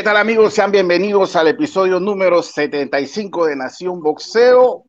[0.00, 0.54] ¿Qué tal amigos?
[0.54, 4.86] Sean bienvenidos al episodio número 75 de Nación Boxeo.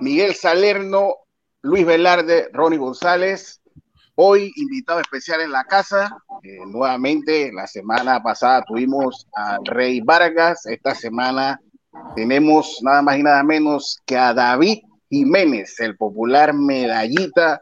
[0.00, 1.16] Miguel Salerno,
[1.60, 3.60] Luis Velarde, Ronnie González.
[4.14, 6.16] Hoy invitado especial en la casa.
[6.42, 10.64] Eh, nuevamente, la semana pasada tuvimos a Rey Vargas.
[10.64, 11.60] Esta semana
[12.16, 14.78] tenemos nada más y nada menos que a David
[15.10, 17.60] Jiménez, el popular medallita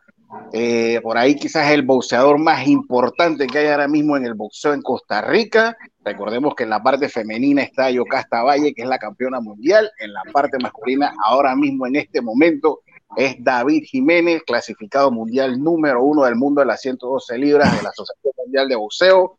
[0.53, 4.75] eh, por ahí quizás el boxeador más importante que hay ahora mismo en el boxeo
[4.75, 5.77] en Costa Rica.
[6.05, 9.91] Recordemos que en la parte femenina está Yocasta Valle, que es la campeona mundial.
[9.99, 12.81] En la parte masculina, ahora mismo en este momento,
[13.17, 17.91] es David Jiménez, clasificado mundial número uno del mundo de las 112 libras de la
[17.91, 19.39] Asociación Mundial de Boxeo.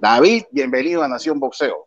[0.00, 1.86] David, bienvenido a Nación Boxeo.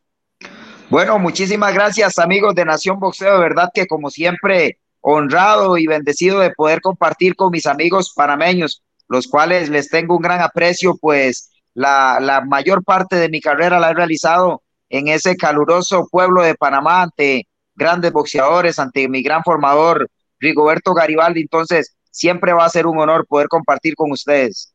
[0.89, 3.35] Bueno, muchísimas gracias amigos de Nación Boxeo.
[3.35, 8.83] De verdad que como siempre honrado y bendecido de poder compartir con mis amigos panameños,
[9.07, 13.79] los cuales les tengo un gran aprecio, pues la, la mayor parte de mi carrera
[13.79, 19.43] la he realizado en ese caluroso pueblo de Panamá ante grandes boxeadores, ante mi gran
[19.43, 21.41] formador Rigoberto Garibaldi.
[21.41, 24.73] Entonces, siempre va a ser un honor poder compartir con ustedes.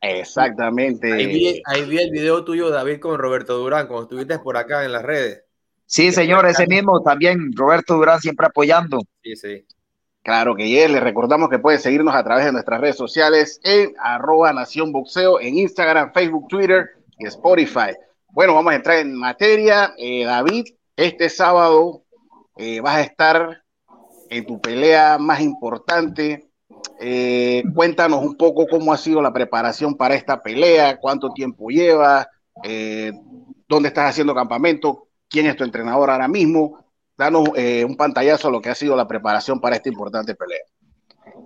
[0.00, 1.12] Exactamente.
[1.12, 4.84] Ahí vi, ahí vi el video tuyo, David, con Roberto Durán, cuando estuviste por acá
[4.84, 5.45] en las redes.
[5.86, 9.00] Sí, señor, ese mismo también, Roberto Durán siempre apoyando.
[9.22, 9.64] Sí, sí.
[10.26, 13.94] Claro que ya, le recordamos que puede seguirnos a través de nuestras redes sociales en
[13.96, 17.94] arroba Nación Boxeo, en Instagram, Facebook, Twitter y Spotify.
[18.32, 19.94] Bueno, vamos a entrar en materia.
[19.96, 20.64] Eh, David,
[20.96, 22.02] este sábado
[22.56, 23.62] eh, vas a estar
[24.28, 26.50] en tu pelea más importante.
[26.98, 32.28] Eh, cuéntanos un poco cómo ha sido la preparación para esta pelea, cuánto tiempo lleva,
[33.68, 36.84] dónde estás haciendo campamento, quién es tu entrenador ahora mismo.
[37.16, 40.60] Danos eh, un pantallazo a lo que ha sido la preparación para esta importante pelea.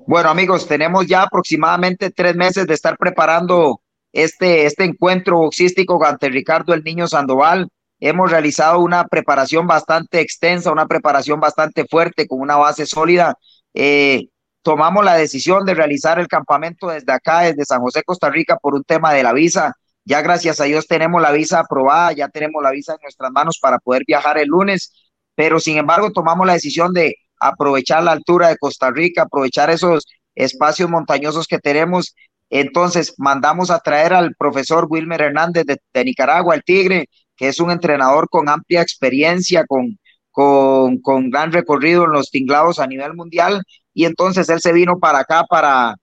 [0.07, 3.81] Bueno, amigos, tenemos ya aproximadamente tres meses de estar preparando
[4.13, 7.69] este, este encuentro boxístico ante Ricardo el Niño Sandoval.
[8.01, 13.35] Hemos realizado una preparación bastante extensa, una preparación bastante fuerte, con una base sólida.
[13.75, 14.29] Eh,
[14.63, 18.75] tomamos la decisión de realizar el campamento desde acá, desde San José, Costa Rica, por
[18.75, 19.75] un tema de la visa.
[20.11, 23.61] Ya gracias a Dios tenemos la visa aprobada, ya tenemos la visa en nuestras manos
[23.61, 24.93] para poder viajar el lunes,
[25.37, 30.05] pero sin embargo tomamos la decisión de aprovechar la altura de Costa Rica, aprovechar esos
[30.35, 32.17] espacios montañosos que tenemos.
[32.51, 37.07] Entonces mandamos a traer al profesor Wilmer Hernández de, Nicaragua, el Tigre,
[37.37, 39.97] que es un entrenador con amplia experiencia, con,
[40.33, 43.63] con, con gran recorrido en los tinglados a nivel mundial.
[43.95, 45.95] Y entonces él se vino para acá para,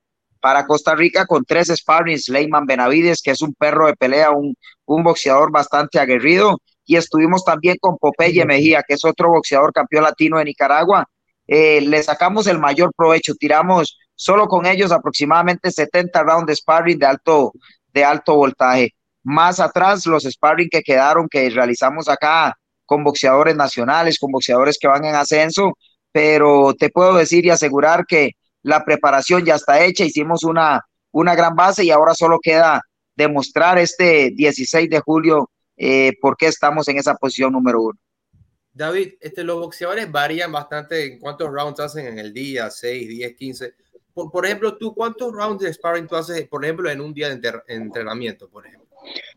[0.47, 4.55] para Costa Rica con tres sparrings, Leyman Benavides, que es un perro de pelea, un,
[4.85, 10.05] un boxeador bastante aguerrido, y estuvimos también con Popeye Mejía, que es otro boxeador campeón
[10.05, 11.05] latino de Nicaragua.
[11.47, 16.97] Eh, le sacamos el mayor provecho, tiramos solo con ellos aproximadamente 70 rounds de sparring
[16.97, 17.51] de alto,
[17.91, 18.95] de alto voltaje.
[19.23, 24.87] Más atrás, los sparring que quedaron, que realizamos acá con boxeadores nacionales, con boxeadores que
[24.87, 25.77] van en ascenso,
[26.09, 28.31] pero te puedo decir y asegurar que
[28.63, 32.81] la preparación ya está hecha, hicimos una, una gran base y ahora solo queda
[33.15, 37.99] demostrar este 16 de julio eh, por qué estamos en esa posición número uno.
[38.71, 43.35] David, este, los boxeadores varían bastante en cuántos rounds hacen en el día, 6, 10,
[43.35, 43.73] 15.
[44.13, 47.29] Por, por ejemplo, tú, ¿cuántos rounds de sparring tú haces, por ejemplo, en un día
[47.29, 48.87] de entrenamiento, por ejemplo?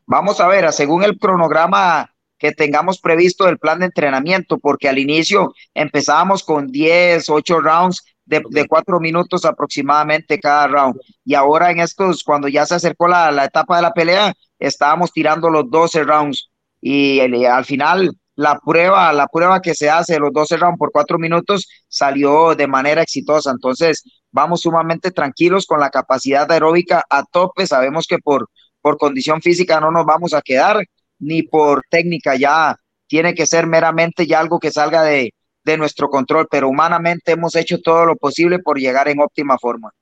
[0.04, 4.98] Vamos a ver, según el cronograma que tengamos previsto del plan de entrenamiento, porque al
[4.98, 10.96] inicio empezábamos con 10, 8 rounds de, cuatro minutos aproximadamente cada round.
[11.24, 15.12] Y ahora en estos, cuando ya se acercó la, la etapa de la pelea, estábamos
[15.12, 16.50] tirando los 12 rounds.
[16.80, 21.18] Y al final, la prueba, la prueba que se hace, los 12 rounds por cuatro
[21.18, 23.50] minutos, salió de manera exitosa.
[23.50, 27.66] Entonces, vamos sumamente tranquilos con la capacidad aeróbica a tope.
[27.66, 28.48] Sabemos que por,
[28.80, 30.84] por condición física no nos vamos a quedar,
[31.18, 32.76] ni por técnica ya
[33.08, 35.34] tiene que ser meramente ya algo que salga de,
[35.64, 39.92] de nuestro control, pero humanamente hemos hecho todo lo posible por llegar en óptima forma.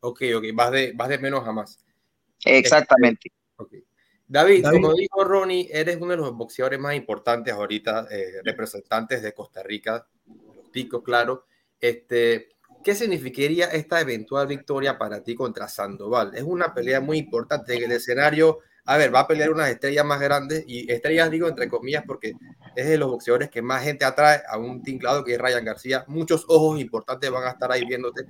[0.00, 1.84] Ok, ok, vas de, vas de menos a más.
[2.44, 3.32] Exactamente.
[3.56, 3.82] Okay.
[4.28, 9.32] David, como dijo Ronnie, eres uno de los boxeadores más importantes ahorita, eh, representantes de
[9.32, 10.06] Costa Rica,
[10.72, 11.46] Tico, claro.
[11.80, 12.48] Este,
[12.82, 16.36] ¿Qué significaría esta eventual victoria para ti contra Sandoval?
[16.36, 20.04] Es una pelea muy importante en el escenario a ver, va a pelear unas estrellas
[20.04, 22.32] más grandes, y estrellas digo entre comillas porque
[22.76, 26.04] es de los boxeadores que más gente atrae a un tinglado que es Ryan García.
[26.06, 28.22] Muchos ojos importantes van a estar ahí viéndote.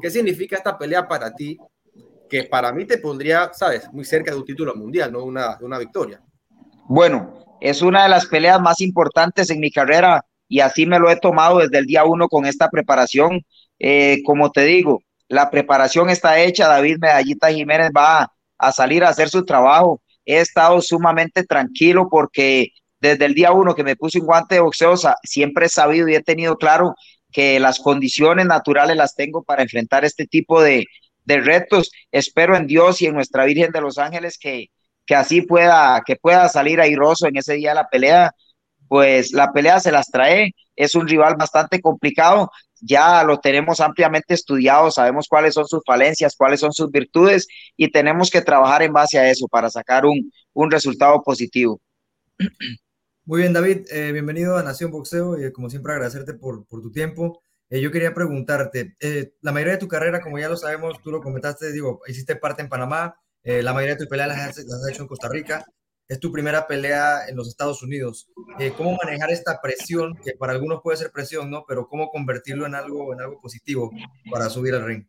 [0.00, 1.58] ¿Qué significa esta pelea para ti?
[2.30, 5.78] Que para mí te pondría, sabes, muy cerca de un título mundial, no una, una
[5.78, 6.20] victoria.
[6.88, 11.10] Bueno, es una de las peleas más importantes en mi carrera y así me lo
[11.10, 13.42] he tomado desde el día uno con esta preparación.
[13.80, 16.68] Eh, como te digo, la preparación está hecha.
[16.68, 20.00] David Medallita Jiménez va a salir a hacer su trabajo.
[20.24, 22.70] He estado sumamente tranquilo porque
[23.00, 26.14] desde el día uno que me puse un guante de boxeo, siempre he sabido y
[26.14, 26.94] he tenido claro
[27.32, 30.86] que las condiciones naturales las tengo para enfrentar este tipo de,
[31.24, 31.90] de retos.
[32.10, 34.70] Espero en Dios y en nuestra Virgen de los Ángeles que,
[35.04, 38.32] que así pueda, que pueda salir airoso en ese día de la pelea.
[38.88, 42.50] Pues la pelea se las trae, es un rival bastante complicado,
[42.80, 47.46] ya lo tenemos ampliamente estudiado, sabemos cuáles son sus falencias, cuáles son sus virtudes
[47.76, 51.80] y tenemos que trabajar en base a eso para sacar un, un resultado positivo.
[53.24, 56.92] Muy bien, David, eh, bienvenido a Nación Boxeo y como siempre agradecerte por, por tu
[56.92, 57.42] tiempo.
[57.68, 61.10] Eh, yo quería preguntarte, eh, la mayoría de tu carrera, como ya lo sabemos, tú
[61.10, 64.82] lo comentaste, digo, hiciste parte en Panamá, la mayoría de tus peleas las has, las
[64.82, 65.64] has, hecho en Costa Rica,
[66.08, 68.28] es tu primera pelea en los Estados Unidos.
[68.76, 71.64] ¿Cómo manejar esta presión, que para algunos puede ser presión, ¿no?
[71.66, 73.90] Pero cómo convertirlo en algo, en algo positivo
[74.30, 75.04] para subir al ring?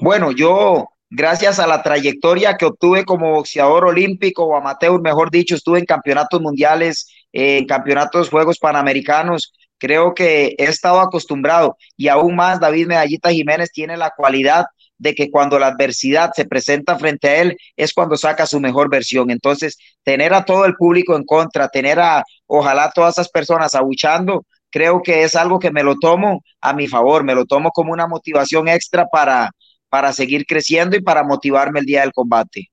[0.00, 5.54] Bueno, yo gracias a la trayectoria que obtuve como boxeador olímpico o amateur, mejor dicho,
[5.54, 9.52] estuve en campeonatos mundiales, en campeonatos Juegos Panamericanos.
[9.78, 14.64] Creo que he estado acostumbrado y aún más David Medallita Jiménez tiene la cualidad
[14.98, 18.90] de que cuando la adversidad se presenta frente a él es cuando saca su mejor
[18.90, 19.30] versión.
[19.30, 24.44] Entonces, tener a todo el público en contra, tener a ojalá todas esas personas abuchando,
[24.70, 27.92] creo que es algo que me lo tomo a mi favor, me lo tomo como
[27.92, 29.50] una motivación extra para,
[29.88, 32.70] para seguir creciendo y para motivarme el día del combate.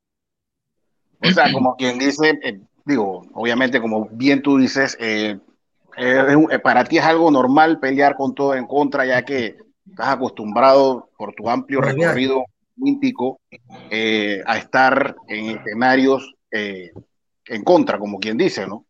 [1.21, 5.39] O sea, como quien dice, eh, digo, obviamente como bien tú dices, eh,
[5.97, 9.57] eh, para ti es algo normal pelear con todo en contra, ya que
[9.89, 12.45] estás acostumbrado por tu amplio recorrido
[12.79, 18.85] olímpico a estar en escenarios en contra, como quien dice, ¿no?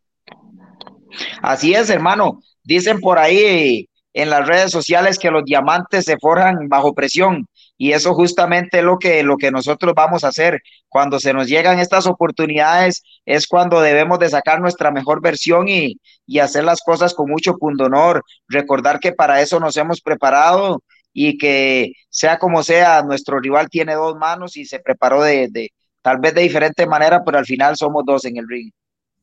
[1.42, 2.40] Así es, hermano.
[2.62, 7.92] Dicen por ahí en las redes sociales que los diamantes se forjan bajo presión y
[7.92, 10.60] eso justamente es lo que, lo que nosotros vamos a hacer.
[10.88, 16.00] Cuando se nos llegan estas oportunidades es cuando debemos de sacar nuestra mejor versión y,
[16.26, 18.22] y hacer las cosas con mucho pundonor.
[18.48, 20.82] Recordar que para eso nos hemos preparado
[21.12, 25.70] y que sea como sea, nuestro rival tiene dos manos y se preparó de, de
[26.02, 28.70] tal vez de diferente manera, pero al final somos dos en el ring.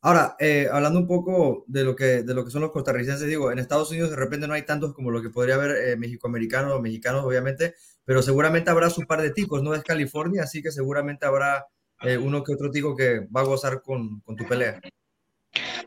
[0.03, 3.51] Ahora, eh, hablando un poco de lo, que, de lo que son los costarricenses, digo,
[3.51, 6.73] en Estados Unidos de repente no hay tantos como lo que podría haber eh, mexicoamericanos
[6.73, 7.75] o mexicanos, obviamente,
[8.11, 9.73] pero seguramente habrá su par de ticos, ¿no?
[9.73, 11.65] Es California, así que seguramente habrá
[12.01, 14.81] eh, uno que otro tico que va a gozar con, con, tu pelea.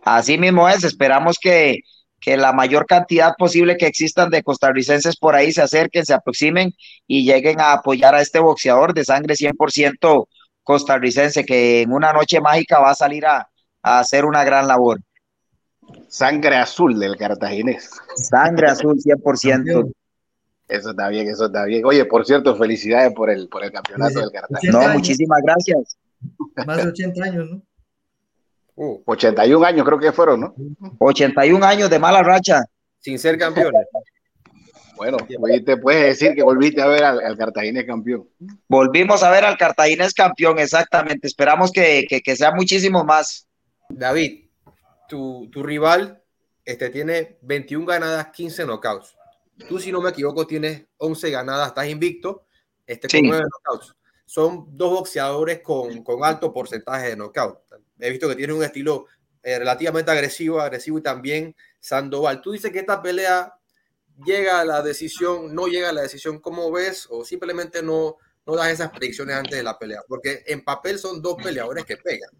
[0.02, 1.80] Así mismo es, esperamos que,
[2.18, 6.72] que la mayor cantidad posible que existan de costarricenses por ahí se acerquen, se aproximen
[7.06, 10.26] y lleguen a apoyar a este boxeador de sangre 100%
[10.62, 13.50] costarricense que en una noche mágica va a salir a,
[13.82, 14.98] a hacer una gran labor.
[16.08, 17.90] Sangre azul del cartaginés.
[18.16, 19.92] Sangre azul 100%.
[20.68, 21.84] Eso está bien, eso está bien.
[21.84, 24.74] Oye, por cierto, felicidades por el, por el campeonato del Cartaginés.
[24.74, 25.98] No, muchísimas gracias.
[26.66, 27.62] Más de 80 años, ¿no?
[28.76, 30.54] Uh, 81 años creo que fueron, ¿no?
[30.98, 32.64] 81 años de mala racha.
[32.98, 33.86] Sin ser campeones.
[34.96, 35.18] Bueno,
[35.64, 38.28] te puedes decir que volviste a ver al, al, Cartaginés campeón.
[38.68, 41.26] Volvimos a ver al Cartaginés campeón, exactamente.
[41.26, 43.46] Esperamos que, que, que sea muchísimo más.
[43.88, 44.46] David,
[45.08, 46.22] tu, tu, rival
[46.64, 49.16] este, tiene 21 ganadas, 15 knockouts.
[49.68, 52.46] Tú, si no me equivoco, tienes 11 ganadas, estás invicto,
[52.86, 53.26] este, con sí.
[53.26, 53.94] 9 knockouts.
[54.26, 57.60] Son dos boxeadores con, con, alto porcentaje de knockout.
[57.98, 59.06] He visto que tienen un estilo
[59.42, 62.40] eh, relativamente agresivo, agresivo y también Sandoval.
[62.40, 63.52] Tú dices que esta pelea
[64.24, 67.06] llega a la decisión, no llega a la decisión, ¿cómo ves?
[67.10, 71.20] O simplemente no, no das esas predicciones antes de la pelea, porque en papel son
[71.20, 72.30] dos peleadores que pegan.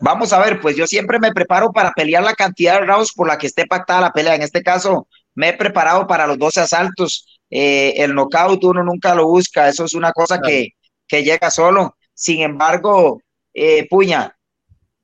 [0.00, 3.26] Vamos a ver, pues yo siempre me preparo para pelear la cantidad de rounds por
[3.26, 4.34] la que esté pactada la pelea.
[4.34, 5.06] En este caso,
[5.40, 7.40] me he preparado para los 12 asaltos.
[7.48, 10.68] Eh, el knockout uno nunca lo busca, eso es una cosa que,
[11.08, 11.96] que llega solo.
[12.12, 13.22] Sin embargo,
[13.54, 14.36] eh, puña,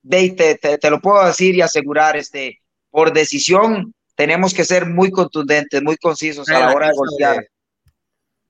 [0.06, 5.10] te, te, te, lo puedo decir y asegurar, este, por decisión tenemos que ser muy
[5.10, 7.46] contundentes, muy concisos a la hora de golpear.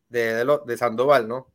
[0.09, 1.47] De, de, de, de Sandoval, ¿no?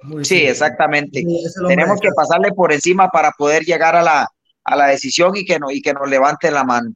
[0.00, 1.20] Muy sí, exactamente.
[1.20, 4.28] Sí, Tenemos que pasarle por encima para poder llegar a la,
[4.64, 6.94] a la decisión y que, no, y que nos levante la mano.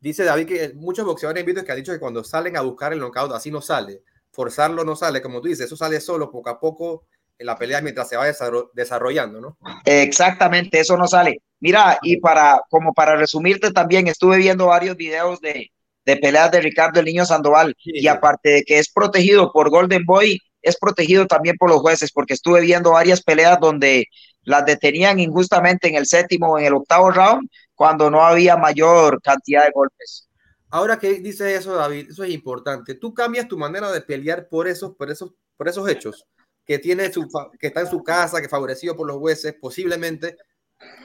[0.00, 3.00] Dice David que muchos boxeadores invitados que han dicho que cuando salen a buscar el
[3.00, 4.02] knockout así no sale.
[4.30, 7.06] Forzarlo no sale, como tú dices, eso sale solo poco a poco
[7.38, 8.26] en la pelea mientras se va
[8.74, 9.58] desarrollando, ¿no?
[9.84, 11.42] Exactamente, eso no sale.
[11.60, 15.70] Mira, y para, como para resumirte también, estuve viendo varios videos de,
[16.04, 19.70] de peleas de Ricardo el Niño Sandoval sí, y aparte de que es protegido por
[19.70, 24.06] Golden Boy, es protegido también por los jueces, porque estuve viendo varias peleas donde
[24.42, 29.22] las detenían injustamente en el séptimo o en el octavo round, cuando no había mayor
[29.22, 30.28] cantidad de golpes.
[30.68, 32.96] Ahora que dice eso, David, eso es importante.
[32.96, 36.26] Tú cambias tu manera de pelear por esos, por esos, por esos hechos
[36.66, 40.36] que tiene su, que está en su casa, que favorecido por los jueces, posiblemente.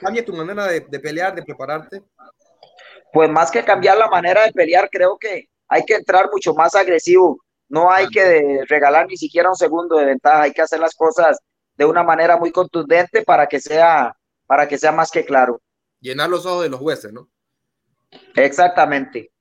[0.01, 2.01] cambia tu manera de, de pelear, de prepararte?
[3.13, 6.73] Pues más que cambiar la manera de pelear, creo que hay que entrar mucho más
[6.73, 7.37] agresivo.
[7.69, 11.37] No hay que regalar ni siquiera un segundo de ventaja, hay que hacer las cosas
[11.75, 14.11] de una manera muy contundente para que sea,
[14.47, 15.61] para que sea más que claro.
[16.03, 17.29] Llenar los ojos de los jueces, ¿no?
[18.35, 19.31] Exactamente.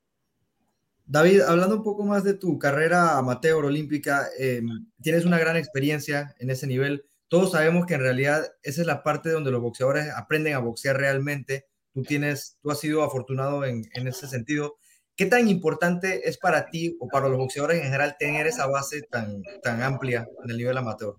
[1.05, 6.33] David, hablando un poco más de tu carrera amateur olímpica, em, tienes una gran experiencia
[6.39, 7.03] en ese nivel.
[7.27, 10.95] Todos sabemos que en realidad esa es la parte donde los boxeadores aprenden a boxear
[10.95, 11.65] realmente.
[11.93, 14.77] Tú tienes, tú has sido afortunado en, en ese sentido.
[15.17, 19.01] ¿Qué tan importante es para ti o para los boxeadores en general tener esa base
[19.01, 21.15] tan, tan amplia en el nivel amateur?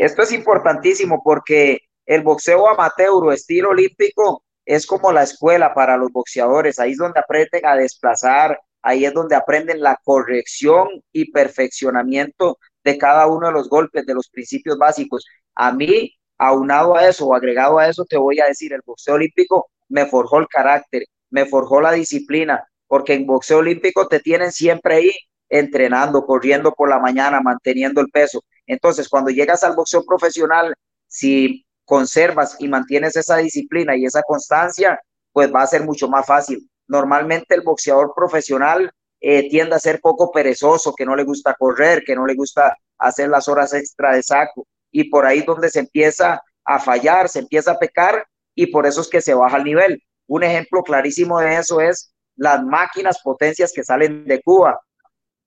[0.00, 1.78] Esto es importantísimo porque
[2.14, 6.78] el boxeo amateur o estilo olímpico es como la escuela para los boxeadores.
[6.78, 12.98] Ahí es donde aprenden a desplazar, ahí es donde aprenden la corrección y perfeccionamiento de
[12.98, 15.24] cada uno de los golpes, de los principios básicos.
[15.54, 19.14] A mí, aunado a eso o agregado a eso, te voy a decir, el boxeo
[19.14, 24.52] olímpico me forjó el carácter, me forjó la disciplina, porque en boxeo olímpico te tienen
[24.52, 25.12] siempre ahí
[25.48, 28.42] entrenando, corriendo por la mañana, manteniendo el peso.
[28.66, 30.74] Entonces, cuando llegas al boxeo profesional,
[31.06, 35.00] si conservas y mantienes esa disciplina y esa constancia,
[35.32, 36.68] pues va a ser mucho más fácil.
[36.88, 42.02] Normalmente el boxeador profesional eh, tiende a ser poco perezoso, que no le gusta correr,
[42.04, 44.66] que no le gusta hacer las horas extra de saco.
[44.90, 49.00] Y por ahí donde se empieza a fallar, se empieza a pecar y por eso
[49.00, 50.02] es que se baja el nivel.
[50.26, 54.80] Un ejemplo clarísimo de eso es las máquinas potencias que salen de Cuba.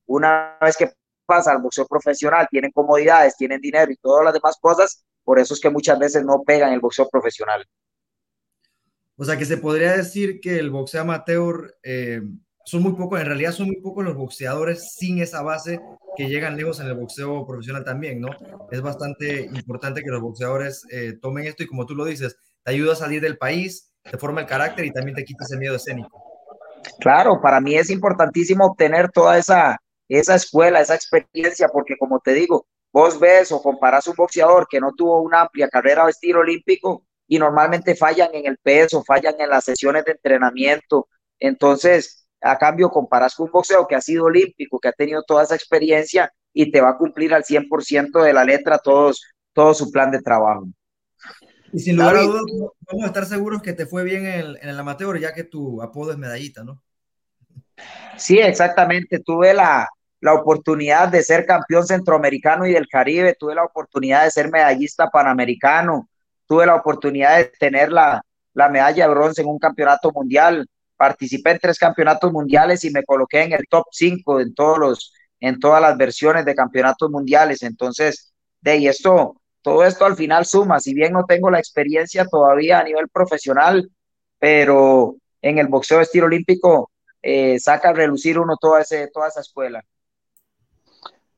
[0.06, 0.92] Una vez que
[1.26, 5.54] pasa al boxeo profesional, tienen comodidades, tienen dinero y todas las demás cosas, por eso
[5.54, 7.68] es que muchas veces no pegan el boxeo profesional.
[9.18, 12.22] O sea que se podría decir que el boxeo amateur eh,
[12.66, 15.80] son muy pocos, en realidad son muy pocos los boxeadores sin esa base
[16.16, 18.30] que llegan lejos en el boxeo profesional también, ¿no?
[18.72, 22.72] Es bastante importante que los boxeadores eh, tomen esto y como tú lo dices, te
[22.72, 25.76] ayuda a salir del país, te forma el carácter y también te quita ese miedo
[25.76, 26.22] escénico.
[27.00, 32.34] Claro, para mí es importantísimo obtener toda esa, esa escuela, esa experiencia, porque como te
[32.34, 36.40] digo, vos ves o comparas un boxeador que no tuvo una amplia carrera de estilo
[36.40, 41.10] olímpico y normalmente fallan en el peso, fallan en las sesiones de entrenamiento.
[41.38, 45.44] Entonces, a cambio, comparas con un boxeo que ha sido olímpico, que ha tenido toda
[45.44, 49.92] esa experiencia y te va a cumplir al 100% de la letra todos, todo su
[49.92, 50.66] plan de trabajo.
[51.74, 52.44] Y sin lugar a dudas,
[52.90, 55.44] vamos a estar seguros que te fue bien en el, en el, amateur, ya que
[55.44, 56.82] tu apodo es medallita, ¿no?
[58.16, 59.20] Sí, exactamente.
[59.20, 59.86] Tuve la,
[60.26, 65.08] la oportunidad de ser campeón centroamericano y del Caribe, tuve la oportunidad de ser medallista
[65.12, 66.10] panamericano,
[66.48, 68.24] tuve la oportunidad de tener la,
[68.56, 70.68] la medalla de bronce en un campeonato mundial,
[70.98, 75.14] participé en tres campeonatos mundiales y me coloqué en el top 5 en todos los
[75.40, 77.62] en todas las versiones de campeonatos mundiales.
[77.62, 82.26] Entonces, de ahí esto todo esto al final suma, si bien no tengo la experiencia
[82.26, 83.92] todavía a nivel profesional,
[84.40, 86.90] pero en el boxeo de estilo olímpico
[87.22, 89.86] eh, saca a relucir uno toda, toda esa escuela.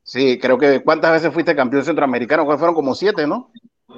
[0.08, 2.46] Sí, creo que ¿cuántas veces fuiste campeón centroamericano?
[2.46, 3.52] Fueron como siete, ¿no?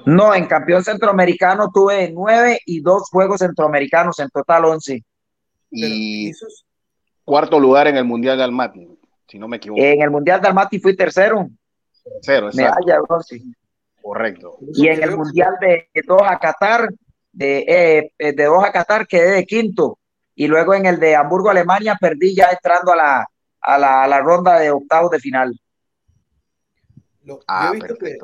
[0.08, 5.04] No, en campeón centroamericano tuve nueve y dos juegos centroamericanos, en total once.
[5.70, 6.32] Y
[7.24, 8.88] cuarto lugar en el Mundial de Almaty,
[9.28, 9.80] si no me equivoco.
[9.84, 11.48] En el Mundial de Almaty fui tercero.
[12.04, 12.80] Tercero, exacto.
[12.80, 13.42] Medalla bronce.
[14.02, 14.58] Correcto.
[14.74, 16.90] Y en el Mundial de Doha, Qatar,
[17.32, 20.00] de, eh, de Doha, Qatar, quedé de quinto.
[20.34, 23.28] Y luego en el de Hamburgo, Alemania, perdí ya entrando a la,
[23.62, 25.54] a la, a la ronda de octavos de final.
[27.30, 28.18] Lo, ah, yo, he visto que,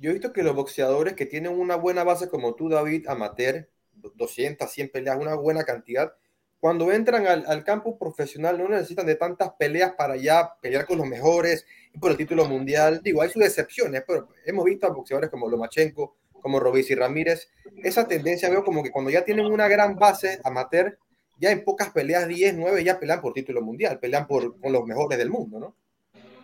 [0.00, 3.68] yo he visto que los boxeadores que tienen una buena base como tú, David, amateur,
[3.92, 6.12] 200, 100 peleas, una buena cantidad,
[6.60, 10.98] cuando entran al, al, campo profesional no necesitan de tantas peleas para ya pelear con
[10.98, 13.00] los mejores y por el título mundial.
[13.02, 17.48] Digo, hay sus excepciones, pero hemos visto a boxeadores como Lomachenko, como Robis y Ramírez.
[17.82, 20.98] Esa tendencia veo como que cuando ya tienen una gran base amateur,
[21.38, 24.84] ya en pocas peleas, 10, 9, ya pelean por título mundial, pelean por, con los
[24.84, 25.74] mejores del mundo, ¿no?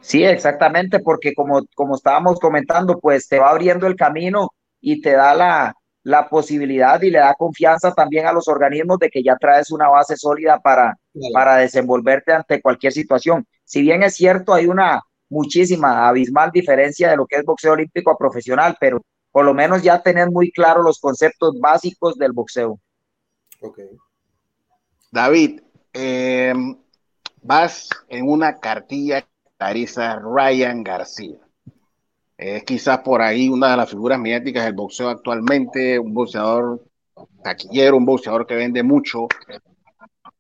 [0.01, 4.51] Sí, exactamente, porque como, como estábamos comentando, pues te va abriendo el camino
[4.81, 5.75] y te da la,
[6.05, 9.89] la posibilidad y le da confianza también a los organismos de que ya traes una
[9.89, 10.97] base sólida para,
[11.33, 13.45] para desenvolverte ante cualquier situación.
[13.65, 18.13] Si bien es cierto, hay una muchísima, abismal diferencia de lo que es boxeo olímpico
[18.13, 22.79] a profesional, pero por lo menos ya tener muy claro los conceptos básicos del boxeo.
[23.61, 23.81] Ok.
[25.11, 25.61] David,
[25.93, 26.55] eh,
[27.43, 29.27] vas en una cartilla
[29.59, 31.39] Larisa Ryan García.
[32.37, 36.85] Es quizás por ahí una de las figuras mediáticas del boxeo actualmente, un boxeador
[37.43, 39.27] taquillero, un boxeador que vende mucho.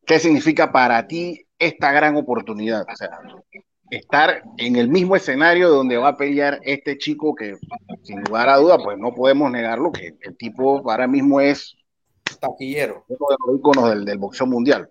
[0.04, 2.84] ¿Qué significa para ti esta gran oportunidad?
[2.92, 3.18] O sea,
[3.90, 7.56] estar en el mismo escenario donde va a pelear este chico que,
[8.02, 11.76] sin lugar a duda, pues no podemos negarlo, que el tipo ahora mismo es
[12.40, 13.04] taquillero.
[13.08, 14.90] Uno de los íconos del, del boxeo mundial.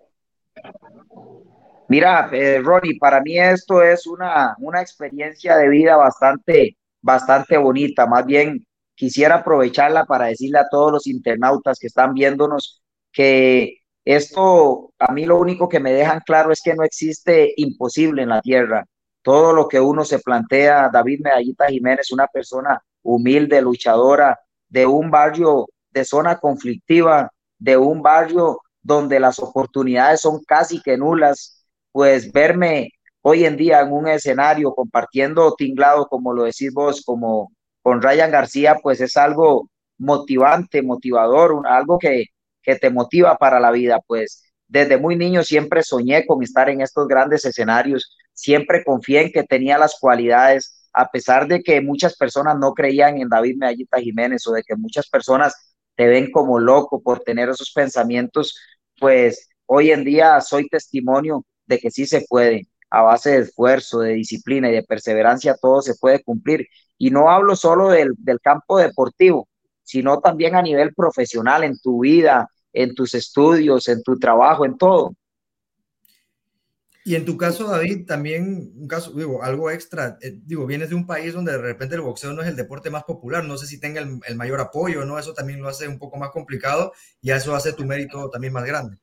[1.88, 8.06] Mira, eh, Ronnie, para mí esto es una, una experiencia de vida bastante, bastante bonita.
[8.06, 14.92] Más bien, quisiera aprovecharla para decirle a todos los internautas que están viéndonos que esto,
[14.98, 18.40] a mí lo único que me dejan claro es que no existe imposible en la
[18.40, 18.84] tierra.
[19.22, 24.38] Todo lo que uno se plantea, David Medallita Jiménez, una persona humilde, luchadora,
[24.68, 30.96] de un barrio de zona conflictiva, de un barrio donde las oportunidades son casi que
[30.96, 31.55] nulas,
[31.96, 32.90] pues verme
[33.22, 38.30] hoy en día en un escenario compartiendo tinglado, como lo decís vos, como con Ryan
[38.30, 42.26] García, pues es algo motivante, motivador, algo que,
[42.62, 44.42] que te motiva para la vida, pues.
[44.68, 49.44] Desde muy niño siempre soñé con estar en estos grandes escenarios, siempre confié en que
[49.44, 54.46] tenía las cualidades, a pesar de que muchas personas no creían en David Medallita Jiménez
[54.46, 58.54] o de que muchas personas te ven como loco por tener esos pensamientos,
[59.00, 64.00] pues hoy en día soy testimonio de que sí se puede, a base de esfuerzo,
[64.00, 66.66] de disciplina y de perseverancia, todo se puede cumplir.
[66.98, 69.48] Y no hablo solo del, del campo deportivo,
[69.82, 74.76] sino también a nivel profesional, en tu vida, en tus estudios, en tu trabajo, en
[74.76, 75.14] todo.
[77.06, 80.96] Y en tu caso, David, también un caso, digo, algo extra, eh, digo, vienes de
[80.96, 83.68] un país donde de repente el boxeo no es el deporte más popular, no sé
[83.68, 85.16] si tenga el, el, mayor apoyo, ¿no?
[85.16, 86.92] Eso también lo hace un poco más complicado
[87.22, 88.96] y eso hace tu mérito también más grande.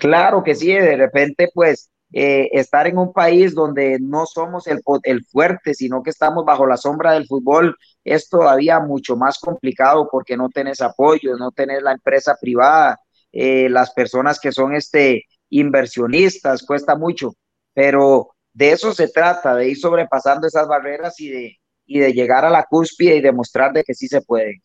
[0.00, 4.80] Claro que sí, de repente, pues, eh, estar en un país donde no somos el,
[5.02, 10.08] el, fuerte, sino que estamos bajo la sombra del fútbol, es todavía mucho más complicado
[10.10, 12.98] porque no tenés apoyo, no tenés la empresa privada,
[13.32, 17.34] eh, las personas que son este, inversionistas, cuesta mucho,
[17.74, 22.46] pero de eso se trata, de ir sobrepasando esas barreras y de, y de llegar
[22.46, 24.62] a la cúspide y demostrar de que sí se puede.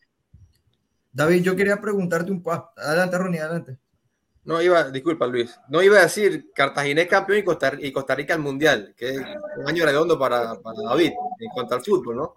[1.12, 3.81] David, yo quería preguntarte un poco, adelante Ronnie, adelante.
[4.44, 8.34] No iba, disculpa Luis, no iba a decir Cartagena campeón y Costa, y Costa Rica
[8.34, 9.22] el mundial, que es
[9.56, 12.34] un año redondo para, para David en cuanto al fútbol, ¿no?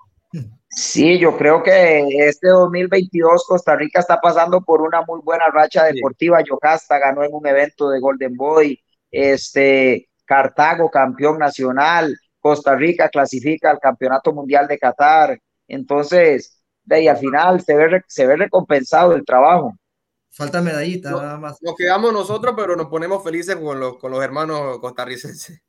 [0.70, 5.86] Sí, yo creo que este 2022 Costa Rica está pasando por una muy buena racha
[5.86, 6.40] deportiva.
[6.40, 6.46] Sí.
[6.50, 13.72] Yocasta ganó en un evento de Golden Boy, este Cartago campeón nacional, Costa Rica clasifica
[13.72, 15.40] al Campeonato Mundial de Qatar.
[15.68, 19.74] Entonces, de ahí al final se ve, se ve recompensado el trabajo.
[20.36, 21.58] Falta medallita, no, nada más.
[21.62, 25.62] Nos quedamos nosotros, pero nos ponemos felices con los, con los hermanos costarricenses.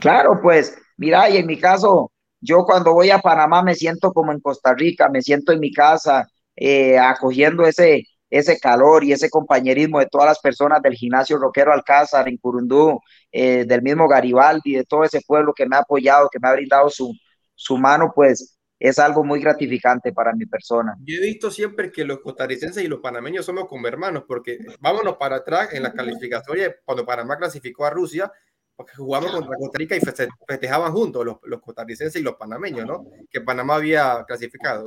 [0.00, 4.30] Claro, pues, mira, y en mi caso, yo cuando voy a Panamá me siento como
[4.30, 9.28] en Costa Rica, me siento en mi casa, eh, acogiendo ese, ese calor y ese
[9.28, 13.00] compañerismo de todas las personas del gimnasio Roquero Alcázar en Curundú,
[13.32, 16.52] eh, del mismo Garibaldi, de todo ese pueblo que me ha apoyado, que me ha
[16.52, 17.12] brindado su,
[17.56, 20.96] su mano, pues es algo muy gratificante para mi persona.
[21.00, 25.16] Yo he visto siempre que los costarricenses y los panameños somos como hermanos, porque vámonos
[25.16, 28.30] para atrás en la calificatoria, cuando Panamá clasificó a Rusia,
[28.76, 30.00] porque jugamos contra Costa Rica y
[30.46, 33.06] festejaban juntos los, los costarricenses y los panameños, ¿no?
[33.30, 34.84] Que Panamá había clasificado.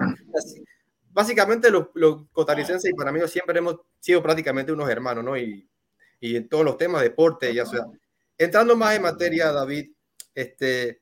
[1.12, 5.36] Básicamente los, los costarricenses y panameños siempre hemos sido prácticamente unos hermanos, ¿no?
[5.36, 5.68] Y,
[6.20, 7.86] y en todos los temas, deporte, ya sea.
[8.38, 9.92] Entrando más en materia, David,
[10.36, 11.00] este,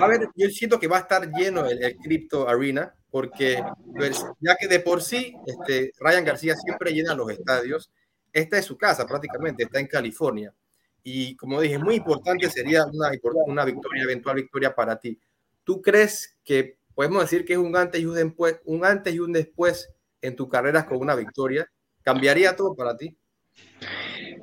[0.00, 3.62] a ver, yo siento que va a estar lleno el, el Crypto Arena, porque
[3.94, 7.90] pues, ya que de por sí este, Ryan García siempre llena los estadios,
[8.32, 10.52] esta es su casa prácticamente, está en California.
[11.02, 13.10] Y como dije, muy importante sería una,
[13.46, 15.18] una victoria, eventual victoria para ti.
[15.64, 19.20] ¿Tú crees que podemos decir que es un antes y un después, un antes y
[19.20, 19.88] un después
[20.20, 21.70] en tu carrera con una victoria?
[22.02, 23.16] ¿Cambiaría todo para ti?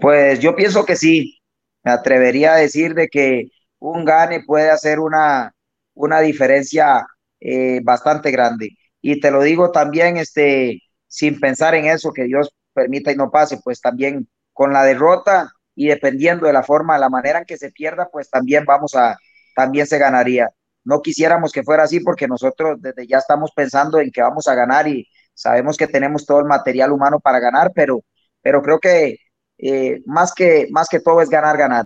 [0.01, 1.39] Pues yo pienso que sí.
[1.83, 3.51] Me atrevería a decir de que
[3.83, 5.53] un gane puede hacer una,
[5.93, 7.05] una diferencia
[7.39, 8.69] eh, bastante grande.
[9.01, 13.29] Y te lo digo también este, sin pensar en eso, que Dios permita y no
[13.31, 17.57] pase, pues también con la derrota y dependiendo de la forma, la manera en que
[17.57, 19.17] se pierda, pues también vamos a,
[19.55, 20.49] también se ganaría.
[20.85, 24.55] No quisiéramos que fuera así porque nosotros desde ya estamos pensando en que vamos a
[24.55, 28.01] ganar y sabemos que tenemos todo el material humano para ganar, pero,
[28.41, 29.17] pero creo que
[29.57, 31.85] eh, más que más que todo es ganar, ganar.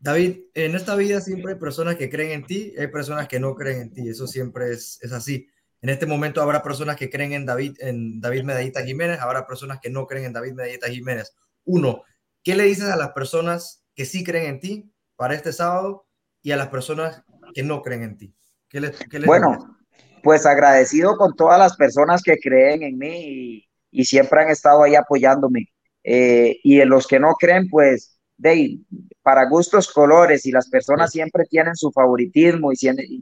[0.00, 3.40] David, en esta vida siempre hay personas que creen en ti y hay personas que
[3.40, 4.08] no creen en ti.
[4.08, 5.48] Eso siempre es, es así.
[5.80, 9.78] En este momento habrá personas que creen en David, en David Medallita Jiménez, habrá personas
[9.80, 11.34] que no creen en David Medallita Jiménez.
[11.64, 12.02] Uno,
[12.42, 16.06] ¿qué le dices a las personas que sí creen en ti para este sábado
[16.42, 17.22] y a las personas
[17.54, 18.34] que no creen en ti?
[18.68, 20.22] ¿Qué les, qué les bueno, dices?
[20.22, 24.82] pues agradecido con todas las personas que creen en mí y, y siempre han estado
[24.82, 25.68] ahí apoyándome.
[26.04, 28.78] Eh, y en los que no creen, pues de
[29.22, 32.76] para gustos colores y las personas siempre tienen su favoritismo y,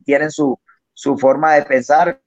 [0.05, 0.59] tienen su,
[0.92, 2.22] su forma de pensar.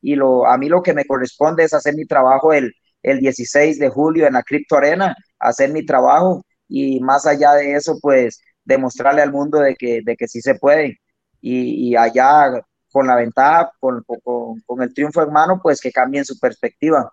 [0.00, 3.78] Y lo, a mí lo que me corresponde es hacer mi trabajo el, el 16
[3.78, 8.40] de julio en la Crypto Arena, hacer mi trabajo y más allá de eso, pues
[8.64, 11.00] demostrarle al mundo de que, de que sí se puede.
[11.40, 12.52] Y, y allá
[12.92, 17.12] con la ventaja, con, con, con, el triunfo hermano, pues que cambien su perspectiva.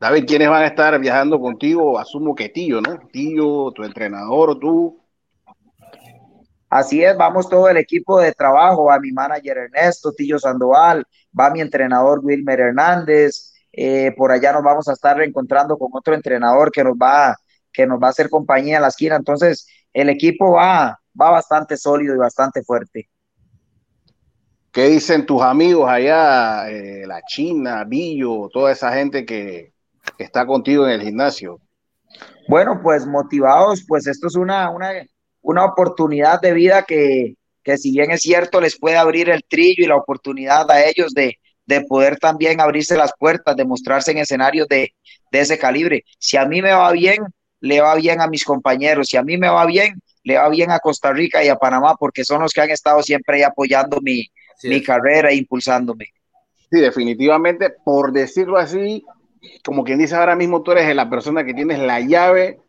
[0.00, 1.98] David, ¿quiénes van a estar viajando contigo?
[1.98, 3.00] Asumo que Tío, ¿no?
[3.12, 5.00] Tío, tu entrenador, o tú.
[6.70, 11.04] Así es, vamos todo el equipo de trabajo, va mi manager Ernesto, Tillo Sandoval,
[11.38, 16.14] va mi entrenador Wilmer Hernández, eh, por allá nos vamos a estar reencontrando con otro
[16.14, 17.34] entrenador que nos va,
[17.72, 21.76] que nos va a hacer compañía en la esquina, entonces el equipo va, va bastante
[21.78, 23.08] sólido y bastante fuerte.
[24.70, 29.72] ¿Qué dicen tus amigos allá, eh, la China, Billo, toda esa gente que,
[30.24, 31.60] está contigo en el gimnasio?
[32.48, 34.92] Bueno, pues motivados, pues esto es una, una,
[35.42, 39.84] una oportunidad de vida que, que si bien es cierto, les puede abrir el trillo
[39.84, 44.18] y la oportunidad a ellos de, de poder también abrirse las puertas, de mostrarse en
[44.18, 44.94] escenarios de,
[45.30, 46.04] de ese calibre.
[46.18, 47.18] Si a mí me va bien,
[47.60, 49.08] le va bien a mis compañeros.
[49.08, 51.96] Si a mí me va bien, le va bien a Costa Rica y a Panamá,
[51.98, 54.26] porque son los que han estado siempre apoyando mi,
[54.62, 56.06] mi carrera e impulsándome.
[56.70, 59.04] Sí, definitivamente, por decirlo así,
[59.64, 62.60] como quien dice ahora mismo, tú eres la persona que tienes la llave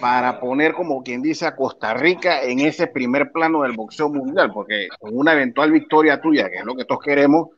[0.00, 4.50] para poner, como quien dice, a Costa Rica en ese primer plano del boxeo mundial,
[4.52, 7.48] porque con una eventual victoria tuya, que es lo que todos queremos,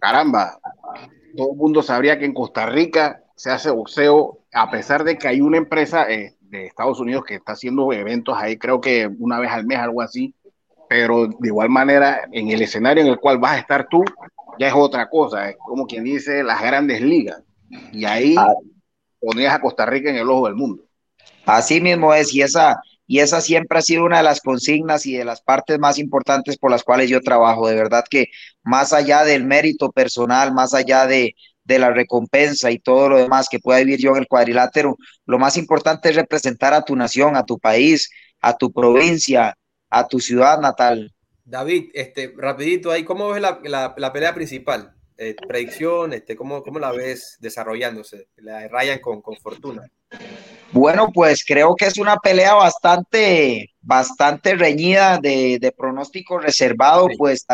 [0.00, 0.58] caramba,
[1.36, 5.28] todo el mundo sabría que en Costa Rica se hace boxeo, a pesar de que
[5.28, 9.38] hay una empresa eh, de Estados Unidos que está haciendo eventos ahí, creo que una
[9.38, 10.34] vez al mes, algo así,
[10.88, 14.02] pero de igual manera, en el escenario en el cual vas a estar tú,
[14.58, 17.42] ya es otra cosa, es como quien dice las grandes ligas.
[17.92, 18.54] Y ahí ah.
[19.20, 20.84] ponías a Costa Rica en el ojo del mundo.
[21.46, 25.14] Así mismo es, y esa, y esa siempre ha sido una de las consignas y
[25.14, 27.68] de las partes más importantes por las cuales yo trabajo.
[27.68, 28.26] De verdad que
[28.62, 33.48] más allá del mérito personal, más allá de, de la recompensa y todo lo demás
[33.50, 37.36] que pueda vivir yo en el cuadrilátero, lo más importante es representar a tu nación,
[37.36, 39.54] a tu país, a tu provincia,
[39.90, 41.12] a tu ciudad natal.
[41.44, 43.60] David, este, rapidito ahí, ¿cómo ves la,
[43.96, 44.94] la, pelea principal?
[45.20, 48.28] Eh, predicción, este, ¿cómo, ¿cómo, la ves desarrollándose?
[48.36, 49.82] La de Ryan con, con Fortuna.
[50.70, 57.44] Bueno, pues creo que es una pelea bastante, bastante reñida de, de pronóstico reservado, pues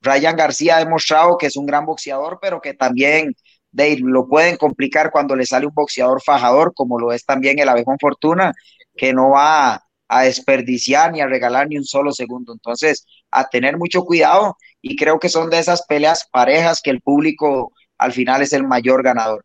[0.00, 3.36] Ryan García ha demostrado que es un gran boxeador, pero que también
[3.72, 7.68] de, lo pueden complicar cuando le sale un boxeador fajador, como lo es también el
[7.68, 8.54] Abejón Fortuna,
[8.96, 12.54] que no va a desperdiciar ni a regalar ni un solo segundo.
[12.54, 17.00] Entonces, a tener mucho cuidado y creo que son de esas peleas parejas que el
[17.00, 19.44] público al final es el mayor ganador.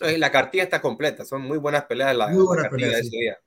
[0.00, 3.38] la cartilla está completa, son muy buenas peleas la, cartilla de ese día.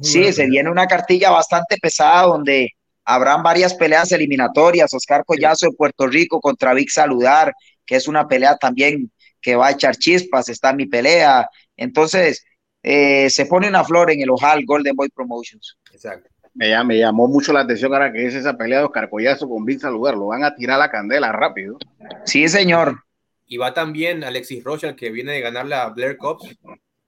[0.00, 2.70] Sí, se viene una cartilla bastante pesada donde
[3.04, 4.92] habrán varias peleas eliminatorias.
[4.92, 9.68] Oscar Collazo de Puerto Rico contra Vic Saludar, que es una pelea también que va
[9.68, 11.48] a echar chispas, está mi pelea.
[11.76, 12.44] Entonces,
[12.82, 15.76] eh, se pone una flor en el ojal Golden Boy Promotions.
[15.92, 16.28] Exacto.
[16.56, 19.64] Me, me, llamó mucho la atención ahora que es esa pelea de Oscar Collazo con
[19.64, 20.14] Vince Lugar.
[20.14, 21.78] Lo van a tirar la candela rápido.
[22.24, 23.04] Sí, señor.
[23.46, 26.56] Y va también Alexis Rocha, que viene de ganarle a Blair Cobbs.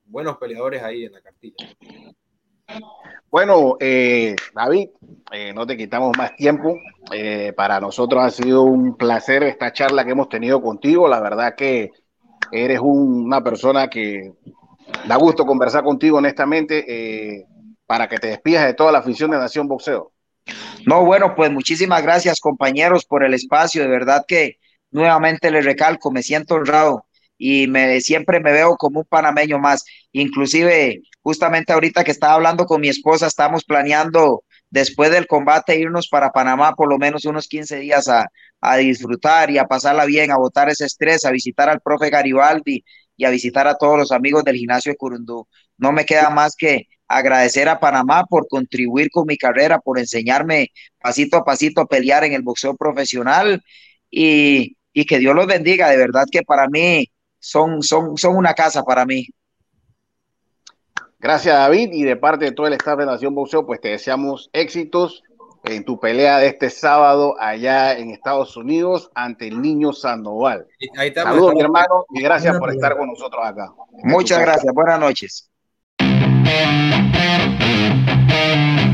[0.04, 1.56] Buenos peleadores ahí en la cartilla.
[3.30, 4.90] Bueno, eh, David,
[5.32, 6.78] eh, no te quitamos más tiempo.
[7.56, 11.08] para nosotros ha sido un placer esta charla que hemos tenido contigo.
[11.08, 11.90] La verdad que
[12.52, 14.32] eres una persona que
[15.06, 17.46] Da gusto conversar contigo honestamente eh,
[17.88, 20.12] para que te despidas de toda la afición de Nación Boxeo.
[20.84, 23.80] No, bueno, pues muchísimas gracias compañeros por el espacio.
[23.80, 24.58] De verdad que
[24.90, 27.06] nuevamente les recalco, me siento honrado
[27.38, 29.86] y me, siempre me veo como un panameño más.
[30.12, 36.08] Inclusive, justamente ahorita que estaba hablando con mi esposa, estamos planeando después del combate irnos
[36.08, 38.26] para Panamá por lo menos unos 15 días a,
[38.60, 42.84] a disfrutar y a pasarla bien, a botar ese estrés, a visitar al profe Garibaldi
[43.16, 45.48] y a visitar a todos los amigos del gimnasio de Curundú.
[45.78, 50.68] No me queda más que agradecer a Panamá por contribuir con mi carrera, por enseñarme
[51.00, 53.62] pasito a pasito a pelear en el boxeo profesional
[54.10, 55.88] y, que Dios los bendiga.
[55.88, 57.06] De verdad que para mí
[57.38, 59.26] son, son, son una casa para mí.
[61.20, 64.50] Gracias David y de parte de todo el staff de Nación Boxeo, pues te deseamos
[64.52, 65.22] éxitos
[65.64, 70.66] en tu pelea de este sábado allá en Estados Unidos ante el niño Sandoval.
[71.14, 73.72] Saludos, mi hermano, y gracias por estar con nosotros acá.
[74.04, 75.50] Muchas gracias, buenas noches.
[78.28, 78.87] Thank you.